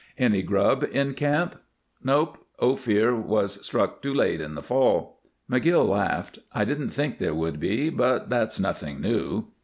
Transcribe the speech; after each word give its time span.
"Any 0.17 0.41
grub 0.41 0.83
in 0.91 1.13
camp?" 1.13 1.57
"Nope. 2.03 2.39
Ophir 2.59 3.15
was 3.15 3.63
struck 3.63 4.01
too 4.01 4.15
late 4.15 4.41
in 4.41 4.55
the 4.55 4.63
fall." 4.63 5.21
McGill 5.47 5.87
laughed. 5.87 6.39
"I 6.51 6.65
didn't 6.65 6.89
think 6.89 7.19
there 7.19 7.35
would 7.35 7.59
be; 7.59 7.91
but 7.91 8.27
that's 8.27 8.59
nothing 8.59 8.99
new." 8.99 9.49